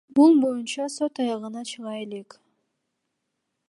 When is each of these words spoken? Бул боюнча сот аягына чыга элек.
Бул 0.19 0.31
боюнча 0.45 0.87
сот 0.93 1.21
аягына 1.25 1.65
чыга 1.73 1.95
элек. 2.07 2.39